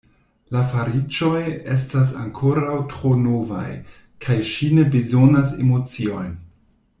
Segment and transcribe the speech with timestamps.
[0.55, 1.41] La fariĝoj
[1.75, 3.67] estas ankoraŭ tro novaj;
[4.25, 6.35] kaj ŝi ne bezonas emociojn.